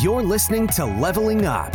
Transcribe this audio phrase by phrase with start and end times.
[0.00, 1.74] You're listening to Leveling Up,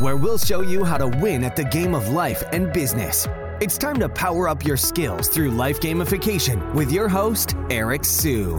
[0.00, 3.28] where we'll show you how to win at the game of life and business.
[3.60, 8.56] It's time to power up your skills through life gamification with your host, Eric Siu.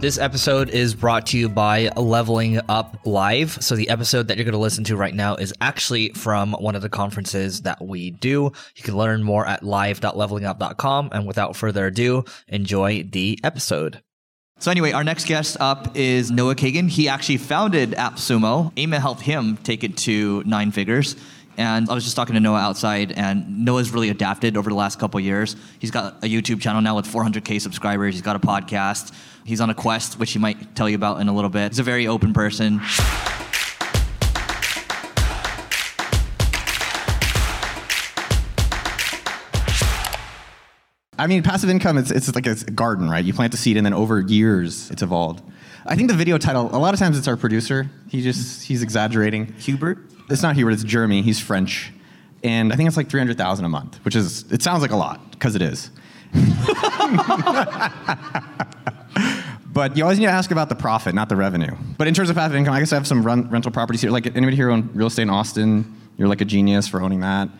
[0.00, 3.62] This episode is brought to you by Leveling Up Live.
[3.62, 6.74] So, the episode that you're going to listen to right now is actually from one
[6.74, 8.50] of the conferences that we do.
[8.76, 11.10] You can learn more at live.levelingup.com.
[11.12, 14.00] And without further ado, enjoy the episode.
[14.60, 16.90] So anyway, our next guest up is Noah Kagan.
[16.90, 18.78] He actually founded AppSumo.
[18.78, 21.16] Amen helped him take it to nine figures.
[21.56, 24.98] And I was just talking to Noah outside, and Noah's really adapted over the last
[24.98, 25.56] couple years.
[25.78, 28.14] He's got a YouTube channel now with 400k subscribers.
[28.14, 29.14] He's got a podcast.
[29.44, 31.72] He's on a quest, which he might tell you about in a little bit.
[31.72, 32.82] He's a very open person.
[41.20, 43.22] I mean, passive income, it's, it's like a garden, right?
[43.22, 45.42] You plant the seed and then over years it's evolved.
[45.84, 47.90] I think the video title, a lot of times it's our producer.
[48.08, 49.52] He just, he's exaggerating.
[49.58, 49.98] Hubert?
[50.30, 51.20] It's not Hubert, it's Jeremy.
[51.20, 51.92] He's French.
[52.42, 55.30] And I think it's like 300,000 a month, which is, it sounds like a lot,
[55.32, 55.90] because it is.
[59.74, 61.76] but you always need to ask about the profit, not the revenue.
[61.98, 64.10] But in terms of passive income, I guess I have some run, rental properties here.
[64.10, 66.00] Like anybody here own real estate in Austin?
[66.16, 67.50] You're like a genius for owning that.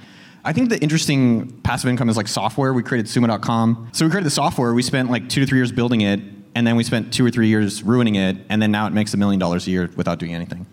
[0.44, 2.72] I think the interesting passive income is like software.
[2.72, 3.91] We created Sumo.com.
[3.92, 4.72] So we created the software.
[4.72, 6.20] We spent like two to three years building it,
[6.55, 9.12] and then we spent two or three years ruining it, and then now it makes
[9.12, 10.66] a million dollars a year without doing anything.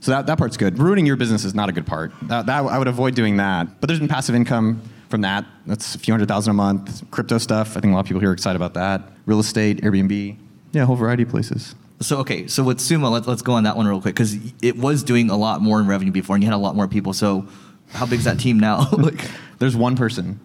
[0.00, 0.78] So that, that part's good.
[0.78, 2.12] Ruining your business is not a good part.
[2.22, 3.80] That, that, I would avoid doing that.
[3.80, 5.46] But there's been passive income from that.
[5.66, 7.10] That's a few hundred thousand a month.
[7.10, 7.76] Crypto stuff.
[7.76, 9.12] I think a lot of people here are excited about that.
[9.26, 10.36] Real estate, Airbnb.
[10.72, 11.74] Yeah, a whole variety of places.
[12.00, 14.76] So okay, so with Sumo, let's let's go on that one real quick because it
[14.76, 17.12] was doing a lot more in revenue before, and you had a lot more people.
[17.12, 17.46] So
[17.90, 18.88] how big is that team now?
[18.92, 20.40] like, There's one person,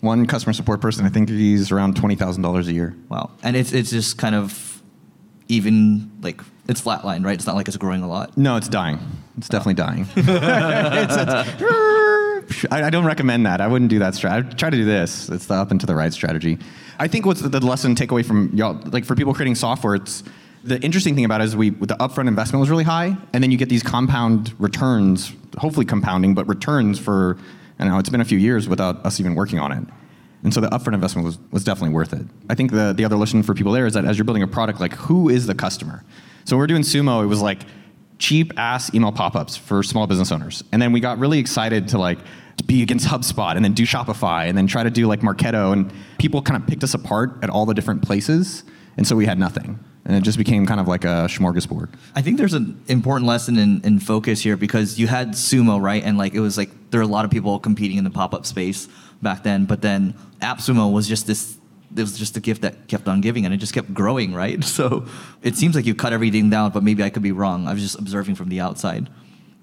[0.00, 1.04] one customer support person.
[1.06, 2.96] I think he's around twenty thousand dollars a year.
[3.08, 4.82] wow, and it's it's just kind of
[5.48, 7.34] even like it's flatlined, right?
[7.34, 8.36] It's not like it's growing a lot.
[8.36, 8.98] No, it's dying.
[9.38, 9.86] It's definitely oh.
[9.86, 10.06] dying.
[10.16, 11.96] It's- it's-
[12.70, 13.60] I, I don't recommend that.
[13.60, 14.54] I wouldn't do that strategy.
[14.56, 15.28] Try to do this.
[15.28, 16.58] It's the up and to the right strategy.
[16.98, 20.22] I think what's the, the lesson takeaway from y'all, like for people creating software, it's
[20.66, 23.50] the interesting thing about it is we the upfront investment was really high, and then
[23.50, 27.38] you get these compound returns, hopefully compounding, but returns for
[27.78, 29.84] I know it's been a few years without us even working on it.
[30.42, 32.26] And so the upfront investment was, was definitely worth it.
[32.48, 34.46] I think the, the other lesson for people there is that as you're building a
[34.46, 36.04] product, like who is the customer?
[36.44, 37.62] So when we're doing Sumo, it was like
[38.18, 40.62] cheap ass email pop-ups for small business owners.
[40.72, 42.18] And then we got really excited to like
[42.66, 45.72] be against HubSpot and then do Shopify and then try to do like Marketo.
[45.72, 48.64] And people kind of picked us apart at all the different places.
[48.96, 49.78] And so we had nothing.
[50.06, 51.88] And it just became kind of like a smorgasbord.
[52.14, 56.02] I think there's an important lesson in, in focus here because you had Sumo, right?
[56.02, 58.32] And like it was like there were a lot of people competing in the pop
[58.32, 58.88] up space
[59.20, 61.58] back then, but then AppSumo was just this.
[61.96, 64.62] It was just a gift that kept on giving, and it just kept growing, right?
[64.64, 65.06] So
[65.42, 67.66] it seems like you cut everything down, but maybe I could be wrong.
[67.66, 69.08] I was just observing from the outside.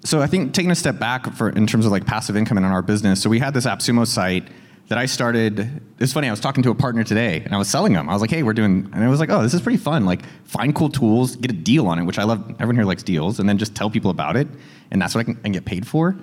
[0.04, 2.64] so I think taking a step back for in terms of like passive income in
[2.64, 3.22] our business.
[3.22, 4.46] So we had this AppSumo site
[4.88, 5.80] that I started.
[5.98, 6.28] It's funny.
[6.28, 8.08] I was talking to a partner today, and I was selling them.
[8.08, 10.04] I was like, "Hey, we're doing," and I was like, "Oh, this is pretty fun.
[10.04, 12.44] Like, find cool tools, get a deal on it, which I love.
[12.52, 14.46] Everyone here likes deals, and then just tell people about it,
[14.90, 16.16] and that's what I can, get paid for."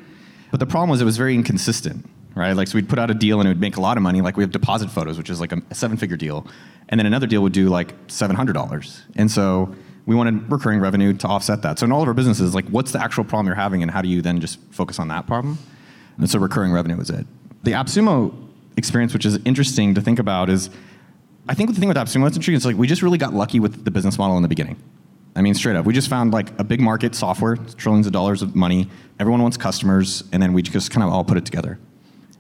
[0.51, 2.53] But the problem was it was very inconsistent, right?
[2.53, 4.22] Like, so we'd put out a deal and it would make a lot of money.
[4.22, 6.45] Like, we have deposit photos, which is like a, seven-figure deal,
[6.89, 9.73] and then another deal would do like seven hundred dollars, and so
[10.05, 11.79] we wanted recurring revenue to offset that.
[11.79, 14.01] So in all of our businesses, like what's the actual problem you're having and how
[14.01, 15.57] do you then just focus on that problem?
[16.17, 17.25] And so recurring revenue is it.
[17.63, 18.41] The AppSumo
[18.77, 20.69] experience, which is interesting to think about, is
[21.47, 23.83] I think the thing with AppSumo interesting is like we just really got lucky with
[23.83, 24.77] the business model in the beginning.
[25.35, 28.41] I mean, straight up, we just found like a big market software, trillions of dollars
[28.41, 28.89] of money.
[29.19, 31.79] Everyone wants customers, and then we just kind of all put it together.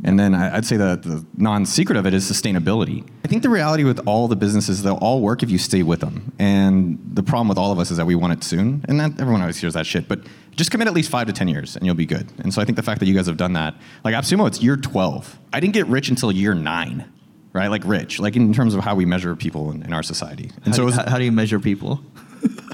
[0.03, 3.07] And then I'd say the, the non-secret of it is sustainability.
[3.23, 5.99] I think the reality with all the businesses, they'll all work if you stay with
[5.99, 6.31] them.
[6.39, 8.83] And the problem with all of us is that we want it soon.
[8.87, 10.07] And that, everyone always hears that shit.
[10.07, 10.21] But
[10.55, 12.27] just commit at least five to 10 years and you'll be good.
[12.39, 14.61] And so I think the fact that you guys have done that, like AppSumo, it's
[14.61, 15.37] year 12.
[15.53, 17.05] I didn't get rich until year nine,
[17.53, 17.67] right?
[17.67, 20.49] Like rich, like in terms of how we measure people in, in our society.
[20.65, 22.01] And How, so do, was- how do you measure people?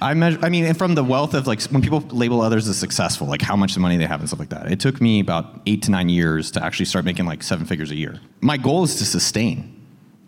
[0.01, 0.39] I measure.
[0.41, 3.41] I mean, and from the wealth of like when people label others as successful, like
[3.41, 4.71] how much money they have and stuff like that.
[4.71, 7.91] It took me about eight to nine years to actually start making like seven figures
[7.91, 8.19] a year.
[8.41, 9.85] My goal is to sustain,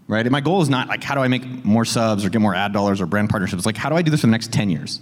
[0.07, 0.25] right?
[0.25, 2.56] And my goal is not like how do I make more subs or get more
[2.56, 3.66] ad dollars or brand partnerships.
[3.66, 5.01] Like how do I do this for the next ten years?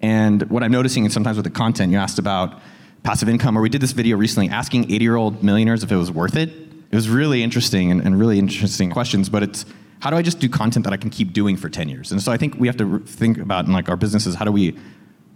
[0.00, 2.60] And what I'm noticing, and sometimes with the content, you asked about
[3.04, 5.96] passive income, or we did this video recently asking 80 year old millionaires if it
[5.96, 6.50] was worth it.
[6.50, 9.64] It was really interesting and, and really interesting questions, but it's
[10.04, 12.12] how do I just do content that I can keep doing for 10 years?
[12.12, 14.52] And so I think we have to think about in like our businesses, how do
[14.52, 14.76] we,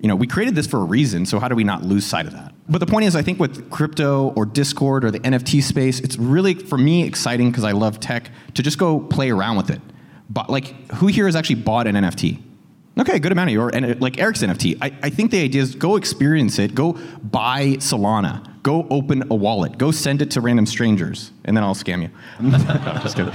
[0.01, 2.27] you know, we created this for a reason, so how do we not lose sight
[2.27, 2.53] of that?
[2.69, 6.19] But the point is, I think with crypto or Discord or the NFT space, it's
[6.19, 9.81] really, for me, exciting because I love tech to just go play around with it.
[10.29, 12.39] But like, who here has actually bought an NFT?
[13.01, 13.63] Okay, good amount of you.
[13.63, 14.77] Or like Eric's NFT.
[14.83, 16.75] I, I think the idea is go experience it.
[16.75, 16.93] Go
[17.23, 18.63] buy Solana.
[18.63, 19.79] Go open a wallet.
[19.79, 22.11] Go send it to random strangers, and then I'll scam you.
[23.03, 23.33] Just kidding.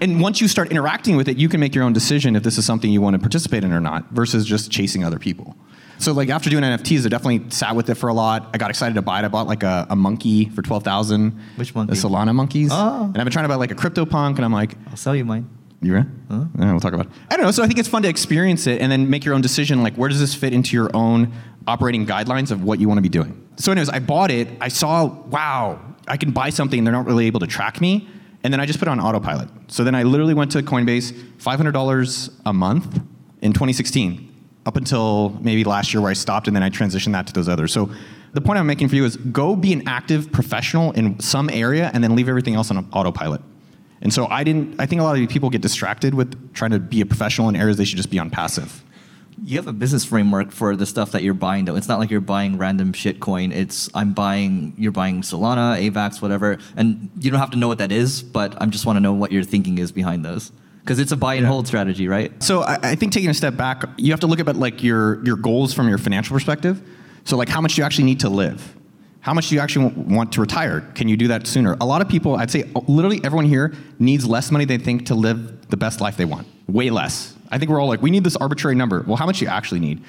[0.00, 2.58] And once you start interacting with it, you can make your own decision if this
[2.58, 5.56] is something you want to participate in or not, versus just chasing other people.
[5.98, 8.50] So like after doing NFTs, I definitely sat with it for a lot.
[8.54, 9.24] I got excited to buy it.
[9.24, 11.38] I bought like a, a monkey for twelve thousand.
[11.56, 11.94] Which monkey?
[11.94, 12.70] The Solana monkeys.
[12.72, 13.04] Oh.
[13.04, 15.24] And I've been trying to buy like a CryptoPunk, and I'm like, I'll sell you
[15.24, 15.50] mine.
[15.82, 16.08] you ready?
[16.30, 17.12] Uh, we'll talk about it.
[17.30, 17.50] I don't know.
[17.50, 19.82] So I think it's fun to experience it and then make your own decision.
[19.82, 21.32] Like, where does this fit into your own
[21.66, 23.48] operating guidelines of what you want to be doing?
[23.56, 24.46] So, anyways, I bought it.
[24.60, 26.84] I saw, wow, I can buy something.
[26.84, 28.08] They're not really able to track me.
[28.44, 29.48] And then I just put on autopilot.
[29.68, 33.00] So then I literally went to Coinbase, $500 a month
[33.42, 37.26] in 2016, up until maybe last year where I stopped and then I transitioned that
[37.26, 37.72] to those others.
[37.72, 37.90] So
[38.32, 41.90] the point I'm making for you is go be an active professional in some area
[41.92, 43.40] and then leave everything else on autopilot.
[44.00, 44.80] And so I didn't.
[44.80, 47.56] I think a lot of people get distracted with trying to be a professional in
[47.56, 48.84] areas they should just be on passive.
[49.44, 51.76] You have a business framework for the stuff that you're buying, though.
[51.76, 53.54] It's not like you're buying random shitcoin.
[53.54, 57.78] It's I'm buying, you're buying Solana, AVAX, whatever, and you don't have to know what
[57.78, 58.22] that is.
[58.22, 61.16] But I just want to know what your thinking is behind those, because it's a
[61.16, 62.42] buy and hold strategy, right?
[62.42, 65.24] So I, I think taking a step back, you have to look at like your
[65.24, 66.82] your goals from your financial perspective.
[67.24, 68.74] So like how much do you actually need to live?
[69.20, 70.80] How much do you actually want to retire?
[70.94, 71.76] Can you do that sooner?
[71.80, 75.06] A lot of people, I'd say literally everyone here needs less money than they think
[75.06, 76.46] to live the best life they want.
[76.68, 77.34] Way less.
[77.50, 79.02] I think we're all like, we need this arbitrary number.
[79.06, 80.02] Well, how much do you actually need?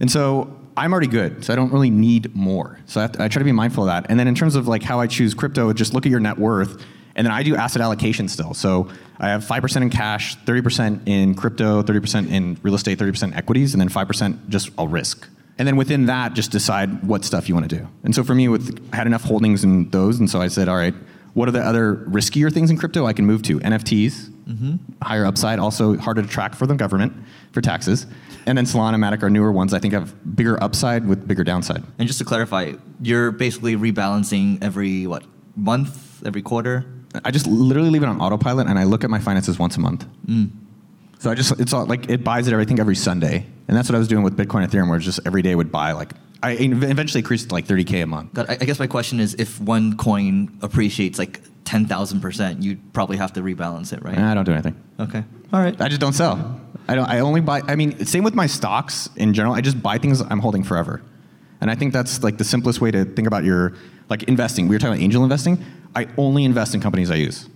[0.00, 2.78] And so I'm already good, so I don't really need more.
[2.86, 4.10] So I, to, I try to be mindful of that.
[4.10, 6.38] And then in terms of like how I choose crypto, just look at your net
[6.38, 6.82] worth.
[7.14, 8.54] And then I do asset allocation still.
[8.54, 13.74] So I have 5% in cash, 30% in crypto, 30% in real estate, 30% equities,
[13.74, 15.28] and then 5% just all risk.
[15.58, 17.86] And then within that, just decide what stuff you want to do.
[18.02, 20.68] And so for me, with I had enough holdings in those, and so I said,
[20.68, 20.94] all right,
[21.34, 23.60] what are the other riskier things in crypto I can move to?
[23.60, 24.76] NFTs, Mm-hmm.
[25.02, 27.12] higher upside, also harder to track for the government
[27.52, 28.06] for taxes.
[28.46, 31.84] And then Solana, Matic are newer ones I think have bigger upside with bigger downside.
[31.98, 35.24] And just to clarify, you're basically rebalancing every what
[35.54, 36.84] month, every quarter.
[37.24, 39.80] I just literally leave it on autopilot and I look at my finances once a
[39.80, 40.06] month.
[40.26, 40.50] Mm.
[41.18, 43.94] So I just it's all like it buys it everything every Sunday, and that's what
[43.94, 47.20] I was doing with Bitcoin, Ethereum, where just every day would buy like I eventually
[47.20, 48.34] increased like 30k a month.
[48.34, 51.40] God, I guess my question is, if one coin appreciates like
[51.72, 54.14] ten thousand percent, you'd probably have to rebalance it, right?
[54.14, 54.76] And I don't do anything.
[55.00, 55.24] Okay,
[55.54, 55.74] all right.
[55.80, 56.60] I just don't sell.
[56.86, 57.08] I don't.
[57.08, 57.62] I only buy.
[57.66, 59.54] I mean, same with my stocks in general.
[59.54, 61.02] I just buy things I'm holding forever,
[61.62, 63.72] and I think that's like the simplest way to think about your
[64.10, 64.68] like investing.
[64.68, 65.64] We were talking about angel investing.
[65.96, 67.48] I only invest in companies I use.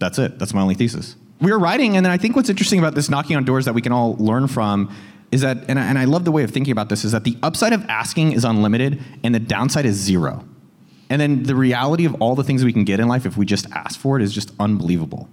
[0.00, 0.40] That's it.
[0.40, 1.14] That's my only thesis.
[1.40, 3.74] We were writing, and then I think what's interesting about this knocking on doors that
[3.74, 4.92] we can all learn from
[5.30, 7.22] is that, and I, and I love the way of thinking about this, is that
[7.22, 10.44] the upside of asking is unlimited, and the downside is zero.
[11.10, 13.44] And then the reality of all the things we can get in life if we
[13.44, 15.28] just ask for it is just unbelievable.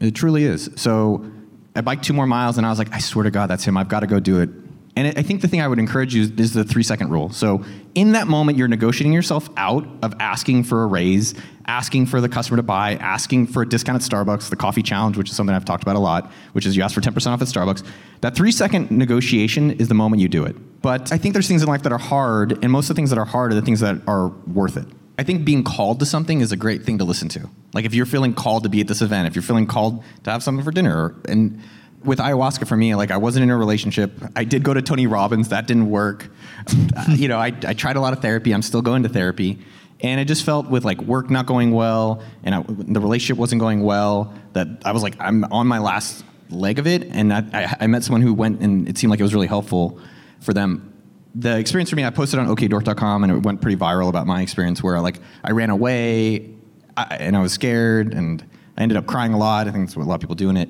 [0.00, 0.70] It truly is.
[0.76, 1.30] So
[1.74, 3.76] I biked two more miles and I was like, I swear to God, that's him.
[3.76, 4.48] I've got to go do it.
[4.96, 7.30] And I think the thing I would encourage you is the three second rule.
[7.30, 7.64] So
[7.94, 11.34] in that moment, you're negotiating yourself out of asking for a raise,
[11.66, 15.16] asking for the customer to buy, asking for a discount at Starbucks, the coffee challenge,
[15.16, 17.40] which is something I've talked about a lot, which is you ask for 10% off
[17.40, 17.84] at Starbucks.
[18.20, 20.82] That three second negotiation is the moment you do it.
[20.82, 23.10] But I think there's things in life that are hard, and most of the things
[23.10, 24.86] that are hard are the things that are worth it.
[25.20, 27.46] I think being called to something is a great thing to listen to.
[27.74, 30.30] Like if you're feeling called to be at this event, if you're feeling called to
[30.30, 31.60] have something for dinner, and
[32.02, 34.12] with ayahuasca for me, like I wasn't in a relationship.
[34.34, 36.30] I did go to Tony Robbins, that didn't work.
[37.10, 38.54] you know, I, I tried a lot of therapy.
[38.54, 39.58] I'm still going to therapy,
[40.00, 43.60] and it just felt with like work not going well, and I, the relationship wasn't
[43.60, 44.32] going well.
[44.54, 47.86] That I was like, I'm on my last leg of it, and I, I, I
[47.88, 50.00] met someone who went, and it seemed like it was really helpful
[50.40, 50.89] for them
[51.34, 54.42] the experience for me, I posted on okdork.com and it went pretty viral about my
[54.42, 56.50] experience where like I ran away
[56.96, 58.44] I, and I was scared and
[58.76, 59.68] I ended up crying a lot.
[59.68, 60.68] I think that's what a lot of people do in it.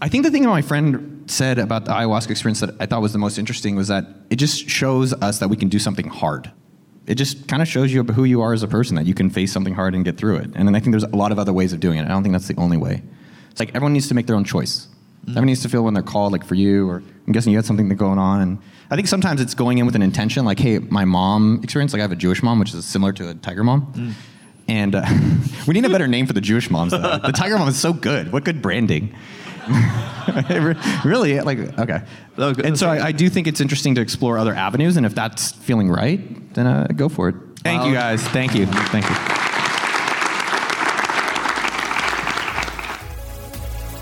[0.00, 3.02] I think the thing that my friend said about the ayahuasca experience that I thought
[3.02, 6.08] was the most interesting was that it just shows us that we can do something
[6.08, 6.50] hard.
[7.06, 9.30] It just kind of shows you who you are as a person, that you can
[9.30, 10.50] face something hard and get through it.
[10.54, 12.04] And then I think there's a lot of other ways of doing it.
[12.04, 13.02] I don't think that's the only way.
[13.50, 14.88] It's like everyone needs to make their own choice.
[15.28, 17.64] Everyone needs to feel when they're called, like for you, or I'm guessing you had
[17.64, 18.40] something going on.
[18.40, 18.58] And
[18.90, 22.00] I think sometimes it's going in with an intention, like, hey, my mom experience, like
[22.00, 24.14] I have a Jewish mom, which is similar to a tiger mom.
[24.68, 25.04] And uh,
[25.66, 26.90] we need a better name for the Jewish moms.
[26.92, 27.18] Though.
[27.18, 28.32] the tiger mom is so good.
[28.32, 29.14] What good branding.
[31.04, 32.02] really, like, okay.
[32.36, 34.96] And so I, I do think it's interesting to explore other avenues.
[34.96, 37.36] And if that's feeling right, then uh, go for it.
[37.60, 38.22] Thank you guys.
[38.28, 38.66] Thank you.
[38.66, 39.41] Thank you.